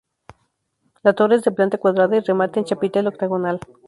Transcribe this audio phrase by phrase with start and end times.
[1.03, 3.59] La torre es de planta cuadrada y remate en chapitel octogonal.